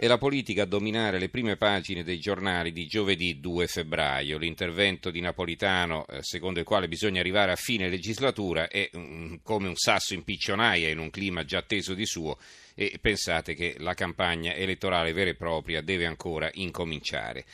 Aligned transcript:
È 0.00 0.06
la 0.06 0.16
politica 0.16 0.62
a 0.62 0.64
dominare 0.64 1.18
le 1.18 1.28
prime 1.28 1.58
pagine 1.58 2.02
dei 2.02 2.18
giornali 2.18 2.72
di 2.72 2.86
giovedì 2.86 3.38
2 3.38 3.66
febbraio. 3.66 4.38
L'intervento 4.38 5.10
di 5.10 5.20
Napolitano, 5.20 6.06
eh, 6.06 6.22
secondo 6.22 6.58
il 6.58 6.64
quale 6.64 6.88
bisogna 6.88 7.20
arrivare 7.20 7.52
a 7.52 7.56
fine 7.56 7.90
legislatura, 7.90 8.68
è 8.68 8.88
come 9.42 9.68
un 9.68 9.76
sasso 9.76 10.14
in 10.14 10.24
piccionaia 10.24 10.88
in 10.88 11.00
un 11.00 11.10
clima 11.10 11.44
già 11.44 11.60
teso 11.60 11.92
di 11.92 12.06
suo 12.06 12.38
e 12.74 12.96
pensate 12.98 13.52
che 13.52 13.74
la 13.76 13.92
campagna 13.92 14.54
elettorale 14.54 15.12
vera 15.12 15.28
e 15.28 15.34
propria 15.34 15.82
deve 15.82 16.06
ancora 16.06 16.48
incominciare. 16.54 17.44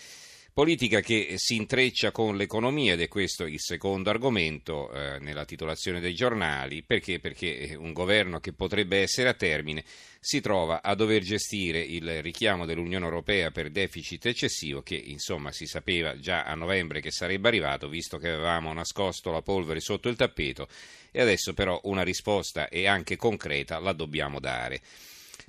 Politica 0.56 1.00
che 1.00 1.34
si 1.36 1.54
intreccia 1.54 2.12
con 2.12 2.34
l'economia 2.34 2.94
ed 2.94 3.02
è 3.02 3.08
questo 3.08 3.44
il 3.44 3.60
secondo 3.60 4.08
argomento 4.08 4.90
eh, 4.90 5.18
nella 5.18 5.44
titolazione 5.44 6.00
dei 6.00 6.14
giornali, 6.14 6.82
perché? 6.82 7.18
Perché 7.18 7.76
un 7.78 7.92
governo 7.92 8.40
che 8.40 8.54
potrebbe 8.54 9.02
essere 9.02 9.28
a 9.28 9.34
termine 9.34 9.84
si 10.18 10.40
trova 10.40 10.82
a 10.82 10.94
dover 10.94 11.20
gestire 11.20 11.80
il 11.80 12.22
richiamo 12.22 12.64
dell'Unione 12.64 13.04
Europea 13.04 13.50
per 13.50 13.68
deficit 13.68 14.24
eccessivo 14.24 14.80
che 14.80 14.94
insomma 14.94 15.52
si 15.52 15.66
sapeva 15.66 16.18
già 16.18 16.44
a 16.44 16.54
novembre 16.54 17.02
che 17.02 17.10
sarebbe 17.10 17.48
arrivato 17.48 17.90
visto 17.90 18.16
che 18.16 18.30
avevamo 18.30 18.72
nascosto 18.72 19.30
la 19.30 19.42
polvere 19.42 19.80
sotto 19.80 20.08
il 20.08 20.16
tappeto 20.16 20.68
e 21.10 21.20
adesso 21.20 21.52
però 21.52 21.78
una 21.82 22.02
risposta 22.02 22.70
e 22.70 22.86
anche 22.86 23.16
concreta 23.16 23.78
la 23.78 23.92
dobbiamo 23.92 24.40
dare. 24.40 24.80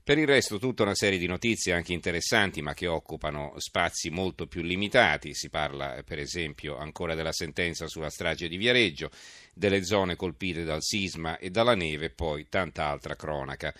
Per 0.07 0.17
il 0.17 0.25
resto 0.25 0.57
tutta 0.57 0.83
una 0.83 0.95
serie 0.95 1.17
di 1.17 1.27
notizie 1.27 1.73
anche 1.73 1.91
interessanti 1.91 2.61
ma 2.61 2.73
che 2.73 2.87
occupano 2.87 3.55
spazi 3.57 4.09
molto 4.09 4.47
più 4.47 4.61
limitati, 4.61 5.33
si 5.33 5.49
parla 5.49 6.01
per 6.05 6.17
esempio 6.17 6.77
ancora 6.77 7.13
della 7.13 7.33
sentenza 7.33 7.87
sulla 7.87 8.09
strage 8.09 8.47
di 8.47 8.55
Viareggio, 8.55 9.11
delle 9.53 9.83
zone 9.83 10.15
colpite 10.15 10.63
dal 10.63 10.81
sisma 10.81 11.37
e 11.37 11.49
dalla 11.49 11.75
neve 11.75 12.05
e 12.05 12.09
poi 12.11 12.47
tanta 12.47 12.85
altra 12.85 13.17
cronaca. 13.17 13.73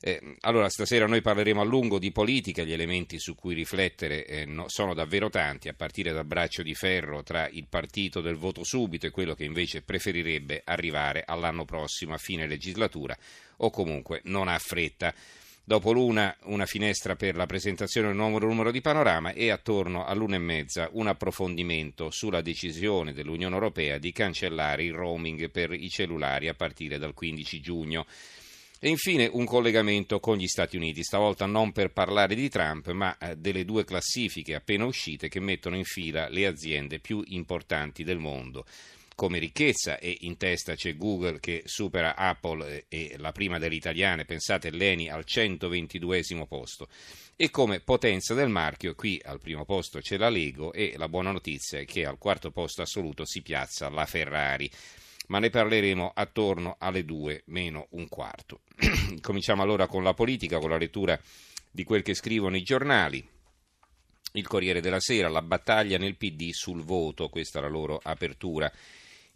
Eh, 0.00 0.36
allora, 0.40 0.70
stasera 0.70 1.06
noi 1.06 1.20
parleremo 1.20 1.60
a 1.60 1.64
lungo 1.64 1.98
di 1.98 2.12
politica, 2.12 2.62
gli 2.62 2.72
elementi 2.72 3.18
su 3.18 3.34
cui 3.34 3.52
riflettere 3.52 4.24
eh, 4.24 4.46
no, 4.46 4.70
sono 4.70 4.94
davvero 4.94 5.28
tanti, 5.28 5.68
a 5.68 5.74
partire 5.74 6.12
dal 6.12 6.24
braccio 6.24 6.62
di 6.62 6.74
ferro 6.74 7.22
tra 7.22 7.46
il 7.46 7.66
partito 7.68 8.22
del 8.22 8.36
voto 8.36 8.64
subito 8.64 9.04
e 9.04 9.10
quello 9.10 9.34
che 9.34 9.44
invece 9.44 9.82
preferirebbe 9.82 10.62
arrivare 10.64 11.24
all'anno 11.26 11.66
prossimo 11.66 12.14
a 12.14 12.18
fine 12.18 12.46
legislatura 12.46 13.14
o 13.58 13.68
comunque 13.68 14.22
non 14.24 14.48
ha 14.48 14.58
fretta. 14.58 15.14
Dopo 15.66 15.92
l'una, 15.92 16.36
una 16.42 16.66
finestra 16.66 17.16
per 17.16 17.36
la 17.36 17.46
presentazione 17.46 18.08
del 18.08 18.16
nuovo 18.16 18.38
numero 18.38 18.70
di 18.70 18.82
panorama 18.82 19.32
e 19.32 19.48
attorno 19.48 20.04
all'una 20.04 20.34
e 20.34 20.38
mezza 20.38 20.90
un 20.92 21.06
approfondimento 21.06 22.10
sulla 22.10 22.42
decisione 22.42 23.14
dell'Unione 23.14 23.54
Europea 23.54 23.96
di 23.96 24.12
cancellare 24.12 24.84
il 24.84 24.92
roaming 24.92 25.50
per 25.50 25.72
i 25.72 25.88
cellulari 25.88 26.48
a 26.48 26.54
partire 26.54 26.98
dal 26.98 27.14
15 27.14 27.60
giugno. 27.62 28.04
E 28.78 28.90
infine 28.90 29.26
un 29.32 29.46
collegamento 29.46 30.20
con 30.20 30.36
gli 30.36 30.48
Stati 30.48 30.76
Uniti, 30.76 31.02
stavolta 31.02 31.46
non 31.46 31.72
per 31.72 31.92
parlare 31.92 32.34
di 32.34 32.50
Trump, 32.50 32.90
ma 32.90 33.16
eh, 33.16 33.34
delle 33.34 33.64
due 33.64 33.84
classifiche 33.84 34.54
appena 34.54 34.84
uscite 34.84 35.30
che 35.30 35.40
mettono 35.40 35.76
in 35.76 35.84
fila 35.84 36.28
le 36.28 36.44
aziende 36.44 36.98
più 36.98 37.22
importanti 37.28 38.04
del 38.04 38.18
mondo 38.18 38.66
come 39.14 39.38
ricchezza 39.38 39.98
e 39.98 40.18
in 40.20 40.36
testa 40.36 40.74
c'è 40.74 40.96
Google 40.96 41.40
che 41.40 41.62
supera 41.66 42.16
Apple 42.16 42.86
e 42.88 43.14
la 43.18 43.32
prima 43.32 43.58
delle 43.58 43.74
italiane, 43.74 44.24
pensate 44.24 44.70
Leni 44.70 45.08
al 45.08 45.24
122 45.24 46.22
posto. 46.48 46.88
E 47.36 47.50
come 47.50 47.80
potenza 47.80 48.34
del 48.34 48.48
marchio, 48.48 48.94
qui 48.94 49.20
al 49.24 49.40
primo 49.40 49.64
posto 49.64 49.98
c'è 49.98 50.16
la 50.16 50.28
Lego 50.28 50.72
e 50.72 50.94
la 50.96 51.08
buona 51.08 51.32
notizia 51.32 51.78
è 51.78 51.84
che 51.84 52.06
al 52.06 52.18
quarto 52.18 52.50
posto 52.50 52.82
assoluto 52.82 53.24
si 53.24 53.42
piazza 53.42 53.88
la 53.88 54.06
Ferrari. 54.06 54.70
Ma 55.26 55.38
ne 55.38 55.50
parleremo 55.50 56.12
attorno 56.14 56.76
alle 56.78 57.04
due 57.04 57.42
meno 57.46 57.86
un 57.90 58.08
quarto. 58.08 58.60
Cominciamo 59.20 59.62
allora 59.62 59.86
con 59.86 60.02
la 60.02 60.14
politica, 60.14 60.58
con 60.58 60.70
la 60.70 60.76
lettura 60.76 61.18
di 61.70 61.82
quel 61.82 62.02
che 62.02 62.14
scrivono 62.14 62.56
i 62.56 62.62
giornali. 62.62 63.26
Il 64.32 64.46
Corriere 64.46 64.80
della 64.80 65.00
Sera, 65.00 65.28
la 65.28 65.42
battaglia 65.42 65.96
nel 65.96 66.16
PD 66.16 66.50
sul 66.50 66.82
voto, 66.82 67.28
questa 67.28 67.58
è 67.58 67.62
la 67.62 67.68
loro 67.68 68.00
apertura. 68.02 68.70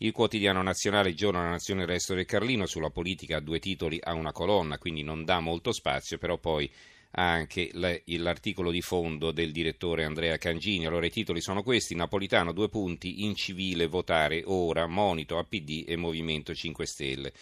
Il 0.00 0.12
quotidiano 0.12 0.62
nazionale 0.62 1.12
Giorno 1.12 1.41
della 1.41 1.50
Nazione 1.50 1.82
il 1.82 1.88
Resto 1.88 2.14
del 2.14 2.25
Carlino 2.25 2.66
sulla 2.66 2.88
politica 2.88 3.38
ha 3.38 3.41
due 3.41 3.59
titoli 3.59 3.98
a 4.00 4.14
una 4.14 4.31
colonna, 4.31 4.78
quindi 4.78 5.03
non 5.03 5.25
dà 5.25 5.41
molto 5.41 5.72
spazio, 5.72 6.19
però 6.19 6.38
poi 6.38 6.70
ha 7.12 7.32
anche 7.32 7.70
l'articolo 7.72 8.70
di 8.70 8.81
fondo 8.81 9.32
del 9.32 9.50
direttore 9.50 10.04
Andrea 10.04 10.37
Cangini. 10.37 10.87
Allora 10.87 11.06
i 11.06 11.10
titoli 11.10 11.41
sono 11.41 11.64
questi: 11.64 11.97
Napolitano 11.97 12.53
due 12.53 12.69
punti, 12.69 13.25
incivile 13.25 13.88
votare 13.88 14.44
ora, 14.44 14.87
monito 14.87 15.37
a 15.37 15.42
PD 15.42 15.84
e 15.88 15.97
Movimento 15.97 16.54
5 16.54 16.87
Stelle. 16.87 17.32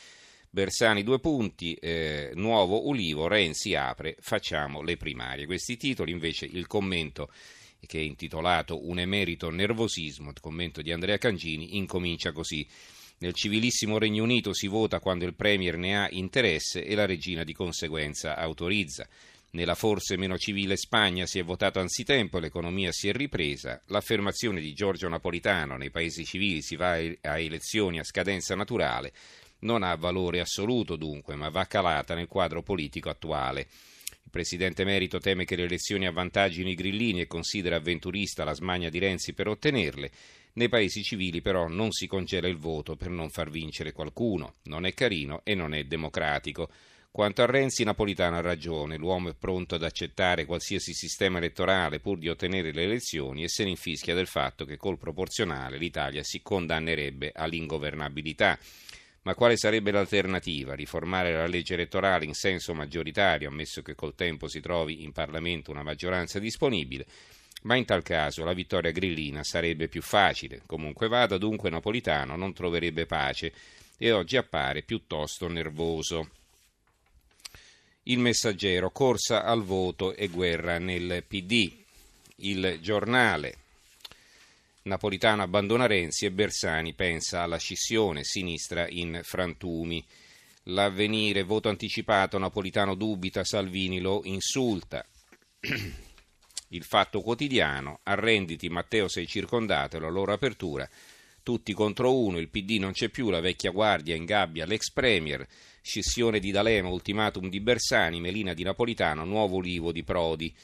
Bersani 0.49 1.03
due 1.03 1.21
punti, 1.21 1.75
eh, 1.75 2.31
nuovo 2.37 2.89
Ulivo, 2.89 3.29
Renzi 3.29 3.75
apre, 3.75 4.17
facciamo 4.19 4.81
le 4.81 4.97
primarie. 4.97 5.45
Questi 5.45 5.77
titoli 5.77 6.11
invece 6.11 6.47
il 6.47 6.67
commento 6.67 7.29
che 7.87 7.99
è 7.99 8.03
intitolato 8.03 8.89
Un 8.89 8.99
emerito 8.99 9.51
nervosismo, 9.51 10.31
il 10.31 10.41
commento 10.41 10.83
di 10.83 10.93
Andrea 10.93 11.17
Cangini, 11.19 11.77
incomincia 11.77 12.33
così. 12.33 12.67
Nel 13.19 13.33
civilissimo 13.33 13.99
Regno 13.99 14.25
Unito 14.25 14.53
si 14.53 14.67
vota 14.67 15.01
quando 15.01 15.25
il 15.25 15.35
Premier 15.35 15.79
ne 15.79 15.97
ha 15.97 16.09
interesse 16.11 16.85
e 16.85 16.95
la 16.95 17.07
regina 17.07 17.45
di 17.45 17.55
conseguenza 17.55 18.37
autorizza. 18.37 19.09
Nella 19.53 19.75
forse 19.75 20.19
meno 20.19 20.37
civile 20.37 20.77
Spagna 20.77 21.25
si 21.25 21.39
è 21.39 21.45
votato 21.45 21.81
anzitempo, 21.81 22.39
l'economia 22.39 22.93
si 22.93 23.09
è 23.09 23.13
ripresa. 23.13 23.81
L'affermazione 23.87 24.61
di 24.61 24.75
Giorgio 24.75 25.09
Napolitano 25.09 25.79
nei 25.79 25.91
paesi 25.91 26.27
civili 26.27 26.61
si 26.61 26.77
va 26.77 26.93
a 26.93 27.39
elezioni 27.39 27.99
a 27.99 28.05
scadenza 28.05 28.55
naturale 28.55 29.13
non 29.61 29.83
ha 29.83 29.95
valore 29.95 30.41
assoluto 30.41 30.97
dunque, 30.97 31.35
ma 31.35 31.49
va 31.49 31.65
calata 31.67 32.15
nel 32.15 32.29
quadro 32.29 32.63
politico 32.63 33.09
attuale. 33.09 33.67
Il 34.27 34.33
presidente 34.33 34.85
Merito 34.85 35.21
teme 35.21 35.45
che 35.45 35.55
le 35.55 35.63
elezioni 35.63 36.05
avvantaggino 36.05 36.69
i 36.69 36.75
grillini 36.75 37.21
e 37.21 37.27
considera 37.29 37.77
avventurista 37.77 38.43
la 38.43 38.55
smania 38.55 38.91
di 38.91 38.99
Renzi 38.99 39.33
per 39.35 39.47
ottenerle. 39.47 40.11
Nei 40.55 40.69
paesi 40.69 41.05
civili 41.05 41.41
però 41.41 41.69
non 41.69 41.93
si 41.93 42.09
congela 42.09 42.49
il 42.49 42.57
voto 42.57 42.97
per 42.97 43.09
non 43.09 43.31
far 43.31 43.51
vincere 43.51 43.93
qualcuno. 43.93 44.55
Non 44.65 44.85
è 44.85 44.93
carino 44.95 45.43
e 45.45 45.55
non 45.55 45.75
è 45.75 45.85
democratico. 45.85 46.69
Quanto 47.13 47.43
a 47.43 47.47
Renzi, 47.47 47.85
Napolitano 47.85 48.37
ha 48.37 48.41
ragione, 48.41 48.97
l'uomo 48.97 49.31
è 49.31 49.35
pronto 49.35 49.77
ad 49.77 49.85
accettare 49.85 50.45
qualsiasi 50.45 50.93
sistema 50.93 51.39
elettorale 51.39 52.01
pur 52.01 52.19
di 52.19 52.29
ottenere 52.29 52.73
le 52.73 52.83
elezioni 52.83 53.45
e 53.45 53.49
se 53.49 53.63
ne 53.63 53.71
infischia 53.71 54.15
del 54.15 54.27
fatto 54.27 54.65
che 54.65 54.77
col 54.77 54.99
proporzionale 54.99 55.79
l'Italia 55.79 56.25
si 56.25 56.43
condannerebbe 56.43 57.31
all'ingovernabilità. 57.33 58.59
Ma 59.27 59.35
quale 59.35 59.57
sarebbe 59.57 59.91
l'alternativa? 59.91 60.77
Riformare 60.77 61.33
la 61.33 61.49
legge 61.49 61.75
elettorale 61.75 62.25
in 62.25 62.35
senso 62.35 62.75
maggioritario, 62.75 63.49
ammesso 63.49 63.83
che 63.83 63.97
col 63.97 64.15
tempo 64.15 64.47
si 64.47 64.61
trovi 64.61 65.03
in 65.03 65.11
Parlamento 65.11 65.73
una 65.73 65.83
maggioranza 65.83 66.39
disponibile? 66.39 67.05
Ma 67.63 67.75
in 67.75 67.85
tal 67.85 68.05
caso 68.05 68.45
la 68.45 68.53
vittoria 68.53 68.93
grillina 68.93 69.43
sarebbe 69.43 69.89
più 69.89 70.01
facile. 70.01 70.63
Comunque 70.65 71.09
vada, 71.09 71.39
dunque 71.39 71.71
Napolitano 71.71 72.37
non 72.37 72.53
troverebbe 72.53 73.07
pace 73.07 73.53
e 73.99 74.13
oggi 74.13 74.37
appare 74.37 74.85
piuttosto 74.85 75.49
nervoso. 75.49 76.31
Il 78.05 78.21
messaggero, 78.21 78.93
corsa 78.93 79.43
al 79.43 79.65
voto 79.65 80.15
e 80.15 80.29
guerra 80.29 80.79
nel 80.79 81.25
PD. 81.27 81.77
Il 82.37 82.79
giornale, 82.81 83.57
Napolitano 84.87 85.43
abbandona 85.43 85.87
Renzi 85.87 86.27
e 86.27 86.31
Bersani 86.31 86.95
pensa 86.95 87.43
alla 87.43 87.57
scissione 87.59 88.23
sinistra 88.23 88.87
in 88.89 89.19
frantumi. 89.25 90.05
L'avvenire, 90.69 91.43
voto 91.43 91.69
anticipato, 91.69 92.39
Napolitano 92.39 92.95
dubita, 92.95 93.43
Salvini 93.43 93.99
lo 93.99 94.21
insulta. 94.25 95.05
Il 96.69 96.85
fatto 96.85 97.21
quotidiano, 97.21 97.99
arrenditi 98.05 98.69
Matteo 98.69 99.09
sei 99.09 99.27
circondato, 99.27 99.99
la 99.99 100.09
loro 100.09 100.33
apertura, 100.33 100.89
tutti 101.43 101.73
contro 101.73 102.17
uno, 102.17 102.39
il 102.39 102.49
PD 102.49 102.79
non 102.79 102.93
c'è 102.93 103.09
più, 103.09 103.29
la 103.31 103.41
vecchia 103.41 103.73
guardia 103.73 104.15
ingabbia 104.15 104.67
l'ex 104.67 104.93
premier, 104.93 105.47
scissione 105.81 106.39
di 106.39 106.53
D'Alema, 106.53 106.89
ultimatum 106.89 107.49
di 107.49 107.61
Bersani, 107.61 108.21
Melina 108.21 108.55
di 108.55 108.63
Napolitano, 108.63 109.25
nuovo 109.25 109.57
olivo 109.57 109.91
di 109.91 110.05
Prodi. 110.05 110.55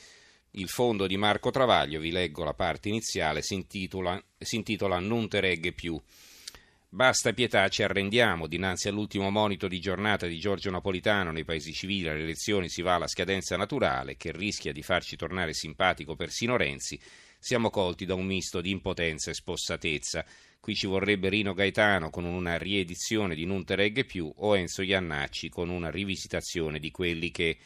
Il 0.54 0.68
fondo 0.68 1.06
di 1.06 1.16
Marco 1.16 1.50
Travaglio, 1.50 1.98
vi 1.98 2.10
leggo 2.10 2.44
la 2.44 2.52
parte 2.52 2.90
iniziale, 2.90 3.40
si 3.40 3.54
intitola, 3.54 4.22
si 4.36 4.56
intitola 4.56 4.98
Non 4.98 5.26
te 5.26 5.40
regge 5.40 5.72
più. 5.72 5.98
Basta 6.90 7.32
pietà, 7.32 7.66
ci 7.68 7.82
arrendiamo. 7.82 8.46
Dinanzi 8.46 8.88
all'ultimo 8.88 9.30
monito 9.30 9.66
di 9.66 9.80
giornata 9.80 10.26
di 10.26 10.38
Giorgio 10.38 10.70
Napolitano 10.70 11.32
nei 11.32 11.46
paesi 11.46 11.72
civili 11.72 12.06
alle 12.06 12.24
elezioni 12.24 12.68
si 12.68 12.82
va 12.82 12.96
alla 12.96 13.06
scadenza 13.06 13.56
naturale 13.56 14.18
che 14.18 14.30
rischia 14.30 14.72
di 14.72 14.82
farci 14.82 15.16
tornare 15.16 15.54
simpatico 15.54 16.16
persino 16.16 16.58
Renzi. 16.58 17.00
Siamo 17.38 17.70
colti 17.70 18.04
da 18.04 18.12
un 18.12 18.26
misto 18.26 18.60
di 18.60 18.70
impotenza 18.70 19.30
e 19.30 19.34
spossatezza. 19.34 20.22
Qui 20.60 20.74
ci 20.74 20.86
vorrebbe 20.86 21.30
Rino 21.30 21.54
Gaetano 21.54 22.10
con 22.10 22.26
una 22.26 22.58
riedizione 22.58 23.34
di 23.34 23.46
Non 23.46 23.64
te 23.64 23.74
regge 23.74 24.04
più 24.04 24.30
o 24.36 24.54
Enzo 24.54 24.82
Iannacci 24.82 25.48
con 25.48 25.70
una 25.70 25.90
rivisitazione 25.90 26.78
di 26.78 26.90
quelli 26.90 27.30
che 27.30 27.56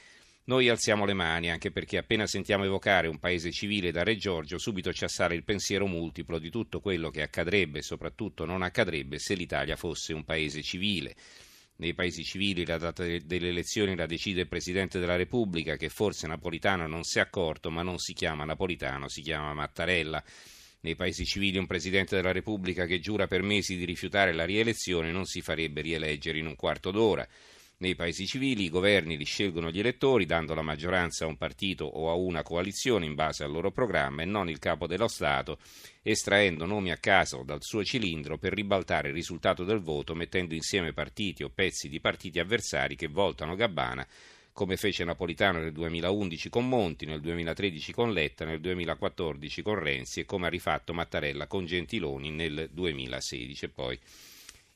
noi 0.47 0.69
alziamo 0.69 1.05
le 1.05 1.13
mani 1.13 1.51
anche 1.51 1.73
perché 1.73 1.99
appena 1.99 2.27
sentiamo 2.27 2.65
evocare 2.65 3.09
un 3.09 3.19
paese 3.19 3.51
civile 3.51 3.91
da 3.91 4.05
Re 4.05 4.17
Giorgio, 4.17 4.59
subito 4.59 4.93
ci 4.93 5.03
assale 5.03 5.35
il 5.35 5.43
pensiero 5.43 5.87
multiplo 5.87 6.39
di 6.39 6.51
tutto 6.51 6.81
quello 6.81 7.11
che 7.11 7.23
accadrebbe 7.23 7.81
e 7.81 7.83
soprattutto 7.83 8.45
non 8.45 8.63
accadrebbe 8.63 9.19
se 9.19 9.35
l'Italia 9.35 9.75
fosse 9.75 10.13
un 10.13 10.25
paese 10.25 10.63
civile. 10.63 11.17
Nei 11.79 11.95
paesi 11.95 12.23
civili 12.23 12.65
la 12.65 12.79
data 12.79 13.03
delle 13.03 13.49
elezioni 13.49 13.97
la 13.97 14.07
decide 14.07 14.43
il 14.43 14.49
Presidente 14.49 15.01
della 15.01 15.17
Repubblica, 15.17 15.77
che 15.77 15.89
forse 15.89 16.29
Napolitano 16.29 16.87
non 16.87 17.03
si 17.03 17.19
è 17.19 17.23
accorto, 17.23 17.71
ma 17.71 17.83
non 17.83 17.99
si 17.99 18.15
chiama 18.15 18.45
Napolitano, 18.45 19.09
si 19.09 19.23
chiama 19.23 19.53
Mattarella. 19.53 20.23
Nei 20.81 20.95
paesi 20.95 21.25
civili 21.27 21.59
un 21.59 21.67
Presidente 21.67 22.15
della 22.15 22.33
Repubblica 22.33 22.87
che 22.87 23.01
giura 23.01 23.27
per 23.27 23.43
mesi 23.43 23.77
di 23.77 23.85
rifiutare 23.85 24.33
la 24.33 24.45
rielezione 24.45 25.11
non 25.11 25.25
si 25.25 25.41
farebbe 25.41 25.81
rieleggere 25.81 26.39
in 26.39 26.47
un 26.47 26.55
quarto 26.55 26.93
d'ora. 26.93 27.27
Nei 27.79 27.95
paesi 27.95 28.27
civili 28.27 28.65
i 28.65 28.71
governi 28.71 29.19
li 29.19 29.27
scelgono 29.27 29.71
gli 29.71 29.81
elettori 29.81 30.25
dando 30.25 30.55
la 30.55 30.63
maggioranza 30.63 31.27
a 31.27 31.29
un 31.29 31.37
partito 31.37 31.85
o 31.85 32.09
a 32.09 32.15
una 32.15 32.43
coalizione 32.43 33.05
in 33.05 33.15
base 33.15 33.45
al 33.45 33.51
loro 33.51 33.71
programma 33.71 34.23
e 34.23 34.25
non 34.25 34.49
il 34.49 34.59
capo 34.59 34.87
dello 34.87 35.09
Stato, 35.09 35.59
estraendo 36.01 36.65
nomi 36.65 36.91
a 36.91 36.97
caso 36.97 37.43
dal 37.45 37.63
suo 37.63 37.85
cilindro 37.85 38.39
per 38.39 38.55
ribaltare 38.55 39.09
il 39.09 39.15
risultato 39.15 39.63
del 39.63 39.81
voto 39.81 40.15
mettendo 40.15 40.55
insieme 40.55 40.95
partiti 40.95 41.43
o 41.43 41.51
pezzi 41.51 41.91
di 41.91 42.01
partiti 42.01 42.39
avversari 42.39 42.97
che 42.97 43.09
voltano 43.09 43.55
Gabbana 43.55 44.07
come 44.55 44.79
fece 44.79 45.05
Napolitano 45.05 45.59
nel 45.59 45.73
2011 45.73 46.49
con 46.49 46.67
Monti, 46.67 47.05
nel 47.05 47.21
2013 47.21 47.93
con 47.93 48.11
Letta, 48.11 48.47
nel 48.47 48.61
2014 48.61 49.61
con 49.61 49.79
Renzi 49.79 50.21
e 50.21 50.25
come 50.25 50.47
ha 50.47 50.49
rifatto 50.49 50.95
Mattarella 50.95 51.47
con 51.47 51.67
Gentiloni 51.67 52.31
nel 52.31 52.71
2016. 52.73 53.65
E 53.67 53.69
poi 53.69 53.99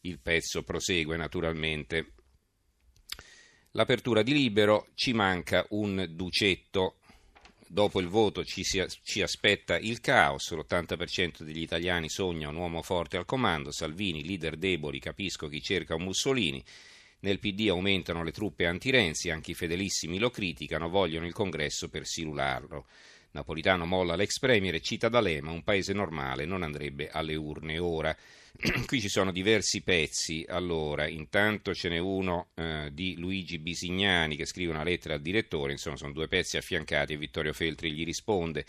il 0.02 0.18
pezzo 0.18 0.62
prosegue 0.64 1.16
naturalmente. 1.16 2.12
L'apertura 3.74 4.22
di 4.22 4.32
Libero 4.32 4.88
ci 4.94 5.12
manca 5.12 5.64
un 5.70 6.04
ducetto. 6.10 6.96
Dopo 7.68 8.00
il 8.00 8.08
voto 8.08 8.44
ci, 8.44 8.64
si, 8.64 8.84
ci 9.04 9.22
aspetta 9.22 9.78
il 9.78 10.00
caos, 10.00 10.50
l'80% 10.50 11.42
degli 11.42 11.60
italiani 11.60 12.08
sogna 12.08 12.48
un 12.48 12.56
uomo 12.56 12.82
forte 12.82 13.16
al 13.16 13.24
comando, 13.24 13.70
Salvini, 13.70 14.24
leader 14.24 14.56
deboli, 14.56 14.98
capisco 14.98 15.46
chi 15.46 15.62
cerca 15.62 15.94
un 15.94 16.02
Mussolini, 16.02 16.60
nel 17.20 17.38
PD 17.38 17.68
aumentano 17.68 18.24
le 18.24 18.32
truppe 18.32 18.66
anti-Renzi, 18.66 19.30
anche 19.30 19.52
i 19.52 19.54
fedelissimi 19.54 20.18
lo 20.18 20.30
criticano, 20.30 20.88
vogliono 20.88 21.26
il 21.26 21.32
congresso 21.32 21.88
per 21.88 22.06
silularlo. 22.06 22.86
Napolitano 23.32 23.86
molla 23.86 24.16
l'ex 24.16 24.38
premier 24.40 24.74
e 24.74 24.80
cita 24.80 25.08
D'Alema, 25.08 25.52
un 25.52 25.62
paese 25.62 25.92
normale 25.92 26.44
non 26.46 26.62
andrebbe 26.62 27.08
alle 27.10 27.36
urne 27.36 27.78
ora. 27.78 28.16
Qui 28.86 29.00
ci 29.00 29.08
sono 29.08 29.30
diversi 29.30 29.82
pezzi, 29.82 30.44
allora, 30.48 31.06
intanto 31.06 31.72
ce 31.72 31.88
n'è 31.88 31.98
uno 31.98 32.48
eh, 32.54 32.90
di 32.92 33.16
Luigi 33.16 33.58
Bisignani 33.58 34.34
che 34.34 34.46
scrive 34.46 34.72
una 34.72 34.82
lettera 34.82 35.14
al 35.14 35.20
direttore, 35.20 35.72
insomma 35.72 35.96
sono 35.96 36.12
due 36.12 36.26
pezzi 36.26 36.56
affiancati 36.56 37.12
e 37.12 37.16
Vittorio 37.18 37.52
Feltri 37.52 37.92
gli 37.92 38.04
risponde. 38.04 38.64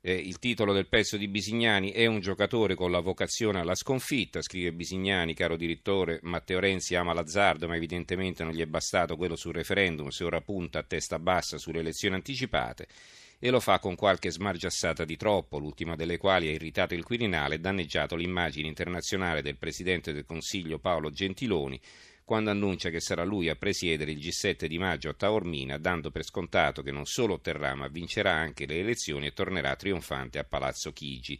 Eh, 0.00 0.14
il 0.14 0.40
titolo 0.40 0.72
del 0.72 0.88
pezzo 0.88 1.16
di 1.16 1.28
Bisignani 1.28 1.92
è 1.92 2.06
un 2.06 2.18
giocatore 2.18 2.74
con 2.74 2.90
la 2.90 3.00
vocazione 3.00 3.60
alla 3.60 3.76
sconfitta, 3.76 4.42
scrive 4.42 4.72
Bisignani, 4.72 5.32
caro 5.32 5.56
direttore, 5.56 6.18
Matteo 6.22 6.58
Renzi 6.58 6.96
ama 6.96 7.12
l'azzardo 7.12 7.68
ma 7.68 7.76
evidentemente 7.76 8.42
non 8.42 8.52
gli 8.52 8.60
è 8.60 8.66
bastato 8.66 9.16
quello 9.16 9.36
sul 9.36 9.54
referendum, 9.54 10.08
se 10.08 10.24
ora 10.24 10.40
punta 10.40 10.80
a 10.80 10.82
testa 10.82 11.20
bassa 11.20 11.56
sulle 11.56 11.78
elezioni 11.78 12.16
anticipate 12.16 12.88
e 13.38 13.50
lo 13.50 13.60
fa 13.60 13.78
con 13.78 13.94
qualche 13.94 14.30
smargiassata 14.30 15.04
di 15.04 15.16
troppo, 15.16 15.58
l'ultima 15.58 15.94
delle 15.94 16.16
quali 16.16 16.48
ha 16.48 16.52
irritato 16.52 16.94
il 16.94 17.04
Quirinale 17.04 17.56
e 17.56 17.58
danneggiato 17.58 18.16
l'immagine 18.16 18.68
internazionale 18.68 19.42
del 19.42 19.56
Presidente 19.56 20.12
del 20.12 20.24
Consiglio 20.24 20.78
Paolo 20.78 21.10
Gentiloni 21.10 21.80
quando 22.26 22.50
annuncia 22.50 22.90
che 22.90 22.98
sarà 22.98 23.22
lui 23.22 23.48
a 23.48 23.54
presiedere 23.54 24.10
il 24.10 24.18
G7 24.18 24.66
di 24.66 24.78
maggio 24.78 25.10
a 25.10 25.14
Taormina, 25.14 25.78
dando 25.78 26.10
per 26.10 26.24
scontato 26.24 26.82
che 26.82 26.90
non 26.90 27.04
solo 27.04 27.34
otterrà 27.34 27.76
ma 27.76 27.86
vincerà 27.86 28.32
anche 28.32 28.66
le 28.66 28.80
elezioni 28.80 29.26
e 29.26 29.32
tornerà 29.32 29.76
trionfante 29.76 30.40
a 30.40 30.44
Palazzo 30.44 30.92
Chigi. 30.92 31.38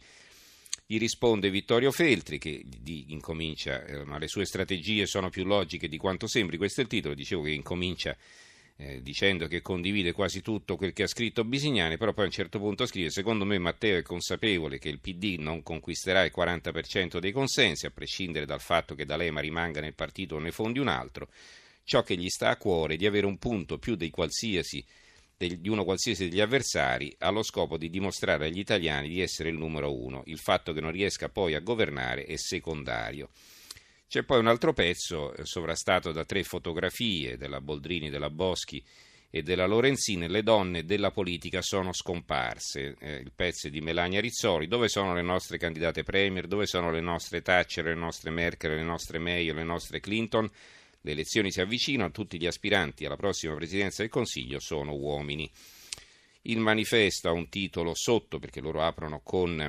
Gli 0.85 0.97
risponde 0.97 1.49
Vittorio 1.49 1.91
Feltri 1.91 2.37
che 2.37 2.63
di, 2.65 3.07
incomincia, 3.09 3.83
eh, 3.83 4.05
ma 4.05 4.17
le 4.17 4.29
sue 4.29 4.45
strategie 4.45 5.05
sono 5.05 5.29
più 5.29 5.43
logiche 5.43 5.89
di 5.89 5.97
quanto 5.97 6.25
sembri, 6.25 6.55
questo 6.55 6.79
è 6.79 6.83
il 6.83 6.89
titolo, 6.89 7.13
dicevo 7.13 7.41
che 7.41 7.51
incomincia 7.51 8.15
eh, 8.77 9.01
dicendo 9.01 9.47
che 9.47 9.61
condivide 9.61 10.11
quasi 10.11 10.41
tutto 10.41 10.75
quel 10.75 10.93
che 10.93 11.03
ha 11.03 11.07
scritto 11.07 11.43
Bisignani, 11.43 11.97
però 11.97 12.13
poi 12.13 12.25
a 12.25 12.27
un 12.27 12.33
certo 12.33 12.59
punto 12.59 12.85
scrive 12.85 13.09
secondo 13.09 13.43
me 13.43 13.57
Matteo 13.57 13.97
è 13.97 14.03
consapevole 14.03 14.77
che 14.77 14.89
il 14.89 14.99
PD 14.99 15.37
non 15.39 15.63
conquisterà 15.63 16.23
il 16.23 16.31
40% 16.35 17.17
dei 17.17 17.31
consensi, 17.31 17.87
a 17.87 17.91
prescindere 17.91 18.45
dal 18.45 18.61
fatto 18.61 18.93
che 18.93 19.05
D'Alema 19.05 19.39
rimanga 19.39 19.81
nel 19.81 19.95
partito 19.95 20.35
o 20.35 20.39
ne 20.39 20.51
fondi 20.51 20.77
un 20.77 20.87
altro, 20.87 21.29
ciò 21.83 22.03
che 22.03 22.15
gli 22.15 22.29
sta 22.29 22.49
a 22.49 22.57
cuore 22.57 22.93
è 22.93 22.97
di 22.97 23.07
avere 23.07 23.25
un 23.25 23.37
punto 23.37 23.79
più 23.79 23.95
di 23.95 24.09
qualsiasi 24.09 24.85
di 25.37 25.69
uno 25.69 25.83
qualsiasi 25.83 26.29
degli 26.29 26.41
avversari 26.41 27.15
allo 27.19 27.43
scopo 27.43 27.77
di 27.77 27.91
dimostrare 27.91 28.47
agli 28.47 28.57
italiani 28.57 29.07
di 29.07 29.21
essere 29.21 29.49
il 29.49 29.55
numero 29.55 29.95
uno. 29.95 30.23
Il 30.25 30.39
fatto 30.39 30.73
che 30.73 30.81
non 30.81 30.91
riesca 30.91 31.29
poi 31.29 31.53
a 31.53 31.59
governare 31.59 32.25
è 32.25 32.35
secondario. 32.37 33.29
C'è 34.09 34.23
poi 34.23 34.39
un 34.39 34.47
altro 34.47 34.71
pezzo 34.71 35.33
eh, 35.33 35.45
sovrastato 35.45 36.13
da 36.13 36.23
tre 36.23 36.43
fotografie 36.43 37.35
della 37.35 37.59
Boldrini, 37.59 38.09
della 38.09 38.29
Boschi 38.29 38.81
e 39.29 39.43
della 39.43 39.65
Lorenzini, 39.65 40.29
le 40.29 40.43
donne 40.43 40.85
della 40.85 41.11
politica 41.11 41.61
sono 41.61 41.91
scomparse. 41.91 42.95
Eh, 42.99 43.15
il 43.15 43.33
pezzo 43.35 43.67
è 43.67 43.69
di 43.69 43.81
Melania 43.81 44.21
Rizzoli. 44.21 44.67
Dove 44.67 44.87
sono 44.87 45.13
le 45.13 45.21
nostre 45.21 45.57
candidate 45.57 46.03
premier? 46.03 46.47
Dove 46.47 46.65
sono 46.67 46.89
le 46.89 47.01
nostre 47.01 47.41
Thatcher, 47.41 47.83
le 47.83 47.95
nostre 47.95 48.29
Merkel, 48.31 48.75
le 48.75 48.83
nostre 48.83 49.19
May, 49.19 49.51
le 49.51 49.63
nostre 49.63 49.99
Clinton? 49.99 50.49
Le 51.01 51.11
elezioni 51.11 51.51
si 51.51 51.59
avvicinano, 51.59 52.11
tutti 52.11 52.39
gli 52.39 52.47
aspiranti 52.47 53.03
alla 53.03 53.17
prossima 53.17 53.55
presidenza 53.55 54.03
del 54.03 54.11
Consiglio 54.11 54.61
sono 54.61 54.93
uomini. 54.93 55.51
Il 56.43 56.59
manifesto 56.59 57.27
ha 57.27 57.33
un 57.33 57.49
titolo 57.49 57.91
sotto 57.93 58.39
perché 58.39 58.61
loro 58.61 58.81
aprono 58.81 59.19
con 59.21 59.59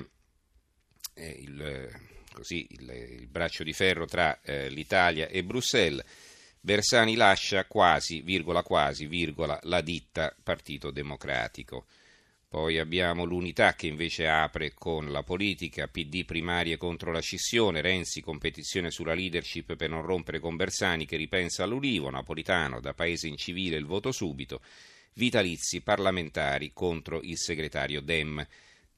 eh, 1.15 1.29
il 1.29 2.17
così, 2.39 2.67
il, 2.71 2.89
il, 3.19 3.27
braccio 3.27 3.65
di 3.65 3.73
ferro 3.73 4.07
tra 4.07 4.41
eh, 4.43 4.71
l'Italia 4.71 5.27
e 5.27 5.43
Bruxelles. 5.43 6.05
Bersani 6.61 7.17
lascia 7.17 7.65
quasi, 7.67 8.21
virgola 8.21 8.63
quasi, 8.63 9.07
virgola, 9.07 9.59
la 9.65 9.81
ditta 9.81 10.35
Partito 10.41 10.93
Democratico. 10.93 11.87
Poi 12.49 12.79
abbiamo 12.79 13.25
l'unità 13.25 13.75
che 13.75 13.89
invece 13.89 14.29
apre 14.29 14.73
con 14.73 15.11
la 15.11 15.23
politica, 15.23 15.89
PD 15.89 16.25
primarie 16.25 16.77
contro 16.77 17.13
la 17.13 17.21
scissione, 17.21 17.81
Renzi 17.81 18.23
competizione 18.23 18.91
sulla 18.91 19.15
leadership 19.15 19.75
per 19.77 19.91
non 19.91 20.03
rompere 20.03 20.39
con 20.39 20.57
Bersani 20.57 21.07
che 21.07 21.17
ripensa 21.17 21.65
all'Ulivo, 21.65 22.09
Napolitano 22.09 22.81
da 22.81 22.95
paese 22.95 23.27
incivile 23.27 23.77
il 23.77 23.85
voto 23.85 24.13
subito, 24.13 24.63
vitalizi 25.15 25.83
parlamentari 25.83 26.71
contro 26.73 27.21
il 27.23 27.37
segretario 27.37 28.01
Dem 28.01 28.47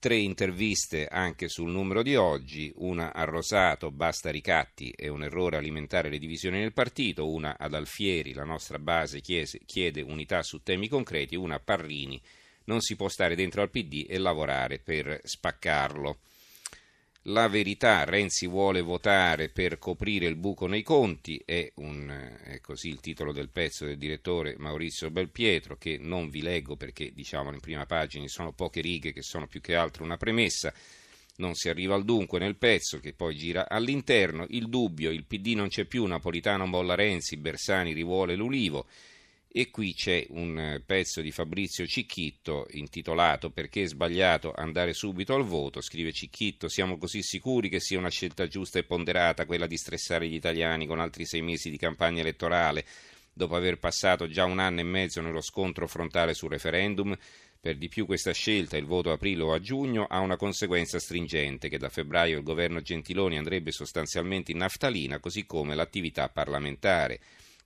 tre 0.00 0.16
interviste 0.16 1.06
anche 1.06 1.50
sul 1.50 1.70
numero 1.70 2.02
di 2.02 2.16
oggi, 2.16 2.72
una 2.76 3.12
a 3.12 3.24
Rosato, 3.24 3.90
basta 3.90 4.30
ricatti, 4.30 4.90
è 4.96 5.08
un 5.08 5.22
errore 5.22 5.58
alimentare 5.58 6.08
le 6.08 6.18
divisioni 6.18 6.58
nel 6.58 6.72
partito, 6.72 7.28
una 7.28 7.58
ad 7.58 7.74
Alfieri, 7.74 8.32
la 8.32 8.44
nostra 8.44 8.78
base 8.78 9.20
chiese, 9.20 9.60
chiede 9.66 10.00
unità 10.00 10.42
su 10.42 10.62
temi 10.62 10.88
concreti, 10.88 11.36
una 11.36 11.56
a 11.56 11.60
Parrini, 11.60 12.18
non 12.64 12.80
si 12.80 12.96
può 12.96 13.08
stare 13.08 13.36
dentro 13.36 13.60
al 13.60 13.68
PD 13.68 14.06
e 14.08 14.16
lavorare 14.16 14.78
per 14.78 15.20
spaccarlo. 15.22 16.20
La 17.24 17.48
verità, 17.48 18.04
Renzi 18.04 18.46
vuole 18.46 18.80
votare 18.80 19.50
per 19.50 19.78
coprire 19.78 20.24
il 20.24 20.36
buco 20.36 20.66
nei 20.66 20.82
conti, 20.82 21.42
è, 21.44 21.70
un, 21.74 22.08
è, 22.08 22.60
così 22.62 22.88
il 22.88 23.00
titolo 23.00 23.30
del 23.30 23.50
pezzo 23.50 23.84
del 23.84 23.98
direttore 23.98 24.54
Maurizio 24.56 25.10
Belpietro, 25.10 25.76
che 25.76 25.98
non 26.00 26.30
vi 26.30 26.40
leggo 26.40 26.76
perché 26.76 27.12
diciamo 27.12 27.52
in 27.52 27.60
prima 27.60 27.84
pagina 27.84 28.26
sono 28.26 28.52
poche 28.52 28.80
righe 28.80 29.12
che 29.12 29.20
sono 29.20 29.46
più 29.46 29.60
che 29.60 29.74
altro 29.74 30.02
una 30.02 30.16
premessa. 30.16 30.72
Non 31.36 31.54
si 31.54 31.68
arriva 31.68 31.94
al 31.94 32.04
dunque 32.04 32.38
nel 32.38 32.56
pezzo 32.56 32.98
che 33.00 33.12
poi 33.12 33.36
gira 33.36 33.68
all'interno. 33.68 34.46
Il 34.48 34.70
dubbio, 34.70 35.10
il 35.10 35.26
PD 35.26 35.48
non 35.48 35.68
c'è 35.68 35.84
più, 35.84 36.06
Napolitano 36.06 36.64
molla 36.64 36.94
Renzi, 36.94 37.36
Bersani 37.36 37.92
rivuole 37.92 38.34
l'Ulivo. 38.34 38.86
E 39.52 39.68
qui 39.70 39.94
c'è 39.94 40.24
un 40.28 40.56
eh, 40.56 40.80
pezzo 40.80 41.20
di 41.20 41.32
Fabrizio 41.32 41.84
Cicchitto 41.84 42.68
intitolato 42.70 43.50
Perché 43.50 43.82
è 43.82 43.86
sbagliato 43.86 44.52
andare 44.54 44.92
subito 44.92 45.34
al 45.34 45.42
voto. 45.42 45.80
Scrive 45.80 46.12
Cicchitto: 46.12 46.68
Siamo 46.68 46.98
così 46.98 47.20
sicuri 47.20 47.68
che 47.68 47.80
sia 47.80 47.98
una 47.98 48.10
scelta 48.10 48.46
giusta 48.46 48.78
e 48.78 48.84
ponderata 48.84 49.46
quella 49.46 49.66
di 49.66 49.76
stressare 49.76 50.28
gli 50.28 50.34
italiani 50.34 50.86
con 50.86 51.00
altri 51.00 51.24
sei 51.24 51.42
mesi 51.42 51.68
di 51.68 51.78
campagna 51.78 52.20
elettorale. 52.20 52.84
dopo 53.32 53.56
aver 53.56 53.78
passato 53.78 54.28
già 54.28 54.44
un 54.44 54.60
anno 54.60 54.80
e 54.80 54.84
mezzo 54.84 55.20
nello 55.20 55.40
scontro 55.40 55.88
frontale 55.88 56.32
sul 56.32 56.50
referendum. 56.50 57.16
Per 57.60 57.76
di 57.76 57.88
più 57.88 58.06
questa 58.06 58.32
scelta, 58.32 58.76
il 58.76 58.86
voto 58.86 59.10
aprile 59.10 59.42
o 59.42 59.52
a 59.52 59.58
giugno, 59.58 60.06
ha 60.08 60.20
una 60.20 60.36
conseguenza 60.36 61.00
stringente 61.00 61.68
che 61.68 61.76
da 61.76 61.88
febbraio 61.88 62.36
il 62.36 62.44
governo 62.44 62.82
Gentiloni 62.82 63.36
andrebbe 63.36 63.72
sostanzialmente 63.72 64.52
in 64.52 64.58
naftalina, 64.58 65.18
così 65.18 65.44
come 65.44 65.74
l'attività 65.74 66.28
parlamentare. 66.28 67.18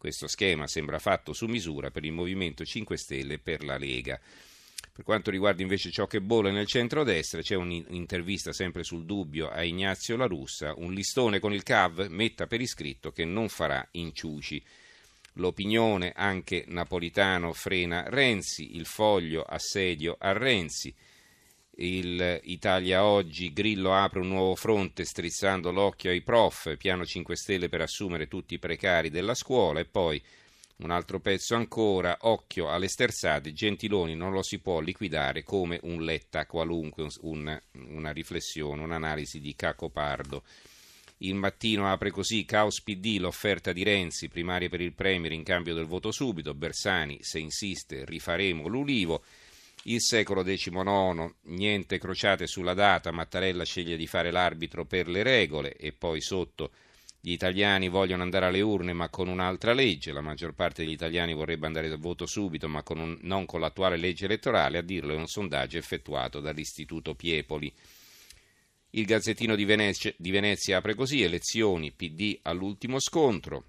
Questo 0.04 0.26
schema 0.26 0.66
sembra 0.66 0.98
fatto 0.98 1.32
su 1.32 1.46
misura 1.46 1.90
per 1.90 2.04
il 2.04 2.12
Movimento 2.12 2.62
5 2.62 2.94
Stelle 2.98 3.34
e 3.34 3.38
per 3.38 3.64
la 3.64 3.78
Lega. 3.78 4.20
Per 4.92 5.02
quanto 5.02 5.30
riguarda 5.30 5.62
invece 5.62 5.90
ciò 5.90 6.06
che 6.06 6.20
bolle 6.20 6.50
nel 6.50 6.66
centro-destra, 6.66 7.40
c'è 7.40 7.54
un'intervista 7.54 8.52
sempre 8.52 8.84
sul 8.84 9.06
dubbio 9.06 9.48
a 9.48 9.64
Ignazio 9.64 10.18
La 10.18 10.26
Russa, 10.26 10.74
un 10.76 10.92
listone 10.92 11.38
con 11.38 11.54
il 11.54 11.62
CAV 11.62 12.08
metta 12.10 12.46
per 12.46 12.60
iscritto 12.60 13.12
che 13.12 13.24
non 13.24 13.48
farà 13.48 13.88
inciuci. 13.92 14.62
L'opinione 15.36 16.12
anche 16.14 16.64
Napolitano 16.68 17.54
frena 17.54 18.04
Renzi, 18.06 18.76
il 18.76 18.84
foglio 18.84 19.40
assedio 19.40 20.16
a 20.18 20.32
Renzi. 20.32 20.94
Il 21.76 22.40
Italia 22.44 23.04
Oggi, 23.04 23.52
Grillo 23.52 23.94
apre 23.94 24.20
un 24.20 24.28
nuovo 24.28 24.54
fronte 24.54 25.04
strizzando 25.04 25.72
l'occhio 25.72 26.10
ai 26.10 26.22
prof, 26.22 26.76
piano 26.76 27.04
5 27.04 27.34
Stelle 27.34 27.68
per 27.68 27.80
assumere 27.80 28.28
tutti 28.28 28.54
i 28.54 28.60
precari 28.60 29.10
della 29.10 29.34
scuola 29.34 29.80
e 29.80 29.84
poi 29.84 30.22
un 30.76 30.90
altro 30.90 31.18
pezzo 31.18 31.56
ancora, 31.56 32.16
occhio 32.22 32.70
alle 32.70 32.86
sterzate, 32.86 33.52
Gentiloni 33.52 34.14
non 34.14 34.32
lo 34.32 34.42
si 34.42 34.60
può 34.60 34.78
liquidare 34.78 35.42
come 35.42 35.80
un 35.82 36.04
letta 36.04 36.46
qualunque, 36.46 37.08
un, 37.22 37.60
una 37.72 38.10
riflessione, 38.12 38.82
un'analisi 38.82 39.40
di 39.40 39.56
Cacopardo. 39.56 40.44
Il 41.18 41.34
mattino 41.34 41.90
apre 41.90 42.10
così 42.10 42.44
Caos 42.44 42.82
PD, 42.82 43.18
l'offerta 43.18 43.72
di 43.72 43.82
Renzi, 43.82 44.28
primaria 44.28 44.68
per 44.68 44.80
il 44.80 44.92
Premier 44.92 45.32
in 45.32 45.42
cambio 45.42 45.74
del 45.74 45.86
voto 45.86 46.12
subito, 46.12 46.54
Bersani, 46.54 47.18
se 47.20 47.40
insiste, 47.40 48.04
rifaremo 48.04 48.68
l'ulivo. 48.68 49.24
Il 49.86 50.00
secolo 50.00 50.42
XIX, 50.42 51.30
niente 51.42 51.98
crociate 51.98 52.46
sulla 52.46 52.72
data, 52.72 53.10
Mattarella 53.10 53.64
sceglie 53.64 53.98
di 53.98 54.06
fare 54.06 54.30
l'arbitro 54.30 54.86
per 54.86 55.08
le 55.08 55.22
regole 55.22 55.76
e 55.76 55.92
poi 55.92 56.22
sotto 56.22 56.70
gli 57.20 57.32
italiani 57.32 57.88
vogliono 57.88 58.22
andare 58.22 58.46
alle 58.46 58.62
urne 58.62 58.94
ma 58.94 59.10
con 59.10 59.28
un'altra 59.28 59.74
legge, 59.74 60.12
la 60.12 60.22
maggior 60.22 60.54
parte 60.54 60.82
degli 60.84 60.92
italiani 60.92 61.34
vorrebbe 61.34 61.66
andare 61.66 61.88
al 61.88 61.98
voto 61.98 62.24
subito 62.24 62.66
ma 62.66 62.82
con 62.82 62.98
un, 62.98 63.18
non 63.22 63.44
con 63.44 63.60
l'attuale 63.60 63.98
legge 63.98 64.24
elettorale, 64.24 64.78
a 64.78 64.82
dirlo 64.82 65.12
è 65.12 65.16
un 65.16 65.26
sondaggio 65.26 65.76
effettuato 65.76 66.40
dall'Istituto 66.40 67.14
Piepoli. 67.14 67.70
Il 68.90 69.04
Gazzettino 69.04 69.54
di 69.54 69.66
Venezia, 69.66 70.14
di 70.16 70.30
Venezia 70.30 70.78
apre 70.78 70.94
così, 70.94 71.20
elezioni, 71.20 71.92
PD 71.92 72.38
all'ultimo 72.42 72.98
scontro. 72.98 73.64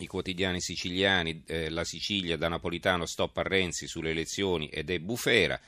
I 0.00 0.06
quotidiani 0.08 0.60
siciliani, 0.60 1.44
eh, 1.46 1.70
la 1.70 1.84
Sicilia 1.84 2.36
da 2.36 2.48
Napolitano 2.48 3.06
stop 3.06 3.36
a 3.36 3.42
Renzi 3.42 3.86
sulle 3.86 4.10
elezioni 4.10 4.66
ed 4.66 4.90
è 4.90 4.98
bufera. 4.98 5.60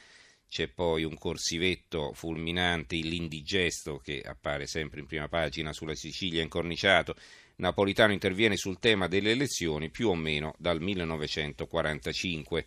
C'è 0.49 0.67
poi 0.67 1.05
un 1.05 1.17
corsivetto 1.17 2.13
fulminante, 2.13 2.97
l'indigesto, 2.97 3.99
che 3.99 4.23
appare 4.23 4.67
sempre 4.67 4.99
in 4.99 5.07
prima 5.07 5.29
pagina 5.29 5.73
sulla 5.73 5.95
Sicilia 5.95 6.43
incorniciato. 6.43 7.15
Napolitano 7.57 8.13
interviene 8.13 8.57
sul 8.57 8.81
tema 8.81 9.07
delle 9.07 9.31
elezioni 9.31 9.91
più 9.91 10.09
o 10.09 10.17
meno 10.17 10.55
dal 10.59 10.81
1945. 10.81 12.67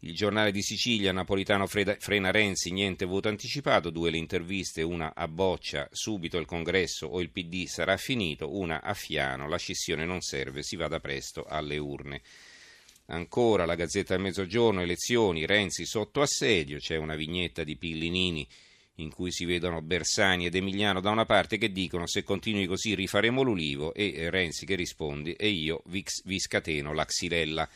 Il 0.00 0.14
giornale 0.14 0.52
di 0.52 0.60
Sicilia, 0.60 1.10
Napolitano 1.10 1.66
frena 1.66 2.30
Renzi, 2.30 2.70
niente 2.70 3.06
voto 3.06 3.28
anticipato, 3.28 3.88
due 3.88 4.10
le 4.10 4.18
interviste, 4.18 4.82
una 4.82 5.14
a 5.14 5.26
Boccia, 5.26 5.88
subito 5.90 6.36
il 6.36 6.44
congresso 6.44 7.06
o 7.06 7.22
il 7.22 7.30
PD 7.30 7.64
sarà 7.64 7.96
finito, 7.96 8.54
una 8.54 8.82
a 8.82 8.92
Fiano, 8.92 9.48
la 9.48 9.56
scissione 9.56 10.04
non 10.04 10.20
serve, 10.20 10.62
si 10.62 10.76
vada 10.76 11.00
presto 11.00 11.44
alle 11.44 11.78
urne. 11.78 12.20
Ancora 13.06 13.64
la 13.64 13.74
Gazzetta 13.74 14.14
del 14.14 14.22
Mezzogiorno, 14.22 14.82
elezioni, 14.82 15.46
Renzi 15.46 15.86
sotto 15.86 16.20
assedio, 16.20 16.78
c'è 16.78 16.96
una 16.96 17.14
vignetta 17.14 17.64
di 17.64 17.76
Pillinini 17.76 18.46
in 18.96 19.10
cui 19.10 19.32
si 19.32 19.46
vedono 19.46 19.80
Bersani 19.80 20.44
ed 20.44 20.54
Emiliano 20.54 21.00
da 21.00 21.10
una 21.10 21.24
parte 21.24 21.56
che 21.56 21.72
dicono 21.72 22.06
se 22.06 22.22
continui 22.22 22.66
così 22.66 22.94
rifaremo 22.94 23.42
l'ulivo 23.42 23.94
e 23.94 24.28
Renzi 24.30 24.66
che 24.66 24.74
risponde 24.74 25.36
e 25.36 25.48
io 25.48 25.82
vi, 25.86 26.04
vi 26.24 26.38
scateno 26.38 26.92
la 26.92 27.04
xylella. 27.04 27.68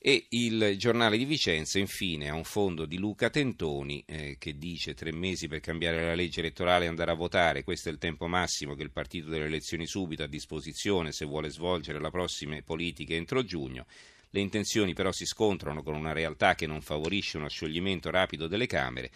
E 0.00 0.26
il 0.30 0.76
giornale 0.78 1.18
di 1.18 1.24
Vicenza 1.24 1.80
infine 1.80 2.28
ha 2.28 2.34
un 2.34 2.44
fondo 2.44 2.86
di 2.86 2.98
Luca 2.98 3.30
Tentoni 3.30 4.04
eh, 4.06 4.36
che 4.38 4.56
dice 4.56 4.94
tre 4.94 5.12
mesi 5.12 5.48
per 5.48 5.58
cambiare 5.58 6.06
la 6.06 6.14
legge 6.14 6.38
elettorale 6.38 6.84
e 6.84 6.88
andare 6.88 7.10
a 7.10 7.14
votare, 7.14 7.64
questo 7.64 7.88
è 7.88 7.92
il 7.92 7.98
tempo 7.98 8.28
massimo 8.28 8.76
che 8.76 8.84
il 8.84 8.92
partito 8.92 9.28
delle 9.28 9.46
elezioni 9.46 9.88
subito 9.88 10.22
ha 10.22 10.26
a 10.26 10.28
disposizione 10.28 11.10
se 11.10 11.24
vuole 11.24 11.50
svolgere 11.50 12.00
le 12.00 12.10
prossime 12.10 12.62
politiche 12.62 13.16
entro 13.16 13.42
giugno. 13.42 13.86
Le 14.30 14.40
intenzioni 14.40 14.94
però 14.94 15.10
si 15.10 15.26
scontrano 15.26 15.82
con 15.82 15.96
una 15.96 16.12
realtà 16.12 16.54
che 16.54 16.68
non 16.68 16.80
favorisce 16.80 17.36
uno 17.36 17.48
scioglimento 17.48 18.10
rapido 18.10 18.46
delle 18.46 18.66
Camere. 18.66 19.10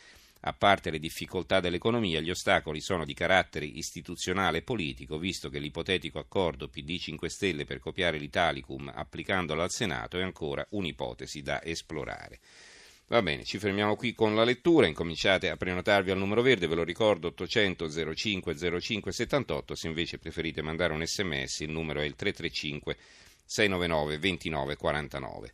A 0.44 0.52
parte 0.54 0.90
le 0.90 0.98
difficoltà 0.98 1.60
dell'economia, 1.60 2.18
gli 2.18 2.30
ostacoli 2.30 2.80
sono 2.80 3.04
di 3.04 3.14
carattere 3.14 3.64
istituzionale 3.64 4.58
e 4.58 4.62
politico, 4.62 5.16
visto 5.16 5.48
che 5.48 5.60
l'ipotetico 5.60 6.18
accordo 6.18 6.66
PD 6.66 6.98
5 6.98 7.28
Stelle 7.28 7.64
per 7.64 7.78
copiare 7.78 8.18
l'Italicum 8.18 8.90
applicandolo 8.92 9.62
al 9.62 9.70
Senato 9.70 10.18
è 10.18 10.22
ancora 10.22 10.66
un'ipotesi 10.70 11.42
da 11.42 11.62
esplorare. 11.62 12.40
Va 13.06 13.22
bene, 13.22 13.44
ci 13.44 13.58
fermiamo 13.58 13.94
qui 13.94 14.14
con 14.14 14.34
la 14.34 14.42
lettura, 14.42 14.88
incominciate 14.88 15.48
a 15.48 15.56
prenotarvi 15.56 16.10
al 16.10 16.18
numero 16.18 16.42
verde, 16.42 16.66
ve 16.66 16.74
lo 16.74 16.82
ricordo 16.82 17.28
800 17.28 18.12
05 18.12 18.80
05 18.80 19.12
78, 19.12 19.74
se 19.76 19.86
invece 19.86 20.18
preferite 20.18 20.60
mandare 20.60 20.92
un 20.92 21.06
sms 21.06 21.60
il 21.60 21.70
numero 21.70 22.00
è 22.00 22.04
il 22.04 22.16
335 22.16 22.96
699 23.44 24.18
2949. 24.18 25.50